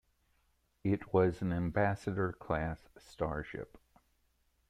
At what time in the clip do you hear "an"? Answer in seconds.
1.43-1.53